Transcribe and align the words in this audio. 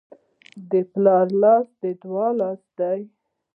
د 0.69 0.71
پلار 0.91 1.25
لاس 1.41 1.65
د 1.81 1.83
دعا 2.01 2.27
لاس 2.39 2.61
دی. 2.79 2.99